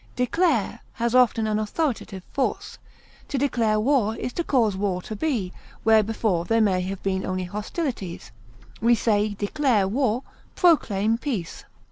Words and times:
Declare 0.15 0.79
has 0.93 1.13
often 1.13 1.45
an 1.45 1.59
authoritative 1.59 2.23
force; 2.31 2.79
to 3.27 3.37
declare 3.37 3.79
war 3.79 4.15
is 4.15 4.33
to 4.33 4.43
cause 4.43 4.75
war 4.75 4.99
to 5.03 5.15
be, 5.15 5.53
where 5.83 6.01
before 6.01 6.43
there 6.43 6.59
may 6.59 6.81
have 6.81 7.03
been 7.03 7.23
only 7.23 7.43
hostilities; 7.43 8.31
we 8.81 8.95
say 8.95 9.35
declare 9.35 9.87
war, 9.87 10.23
proclaim 10.55 11.19
peace. 11.19 11.65